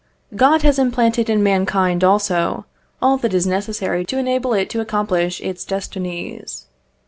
[0.35, 2.65] God has implanted in mankind, also,
[3.03, 6.65] all that is necessary to enable it to accomplish its destinies.